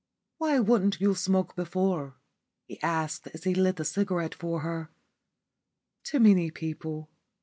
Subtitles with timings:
[0.39, 2.15] "Why wouldn't you smoke before?"
[2.65, 4.89] he asked as he lit the cigarette for her.
[6.03, 7.11] "Too many people.